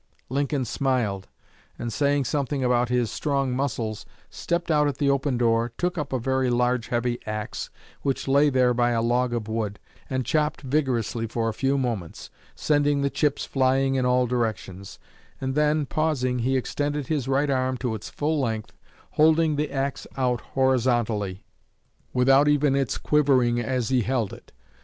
[0.29, 1.27] Lincoln smiled,
[1.77, 6.11] and saying something about his "strong muscles," stepped out at the open door, took up
[6.11, 7.69] a very large heavy axe
[8.01, 9.77] which lay there by a log of wood,
[10.09, 14.97] and chopped vigorously for a few moments, sending the chips flying in all directions;
[15.39, 18.73] and then, pausing, he extended his right arm to its full length,
[19.11, 21.43] holding the axe out horizontally,
[22.11, 24.51] without its even quivering as he held it.